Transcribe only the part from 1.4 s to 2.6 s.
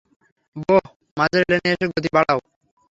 লেনে এসে গতি বাড়াও!